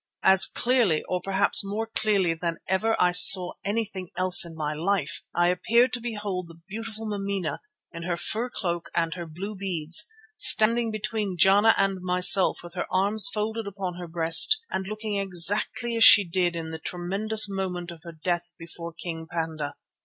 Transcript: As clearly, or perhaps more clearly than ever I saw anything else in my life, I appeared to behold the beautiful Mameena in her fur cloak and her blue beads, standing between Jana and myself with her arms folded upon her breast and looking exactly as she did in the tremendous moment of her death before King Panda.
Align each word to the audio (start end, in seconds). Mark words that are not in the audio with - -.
As 0.23 0.47
clearly, 0.47 1.03
or 1.07 1.21
perhaps 1.21 1.63
more 1.63 1.85
clearly 1.85 2.33
than 2.33 2.57
ever 2.67 2.99
I 2.99 3.11
saw 3.11 3.51
anything 3.63 4.09
else 4.17 4.43
in 4.43 4.55
my 4.55 4.73
life, 4.73 5.21
I 5.35 5.49
appeared 5.49 5.93
to 5.93 6.01
behold 6.01 6.47
the 6.47 6.59
beautiful 6.67 7.05
Mameena 7.05 7.59
in 7.91 8.01
her 8.01 8.17
fur 8.17 8.49
cloak 8.49 8.89
and 8.95 9.13
her 9.13 9.27
blue 9.27 9.53
beads, 9.53 10.07
standing 10.35 10.89
between 10.89 11.37
Jana 11.37 11.75
and 11.77 12.01
myself 12.01 12.61
with 12.63 12.73
her 12.73 12.87
arms 12.91 13.29
folded 13.31 13.67
upon 13.67 13.93
her 13.97 14.07
breast 14.07 14.59
and 14.71 14.87
looking 14.87 15.17
exactly 15.17 15.95
as 15.95 16.03
she 16.03 16.23
did 16.23 16.55
in 16.55 16.71
the 16.71 16.79
tremendous 16.79 17.47
moment 17.47 17.91
of 17.91 18.01
her 18.01 18.11
death 18.11 18.53
before 18.57 18.93
King 18.93 19.27
Panda. 19.29 19.75